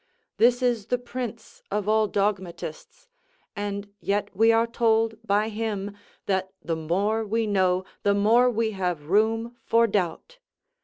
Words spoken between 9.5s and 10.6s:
for doubt.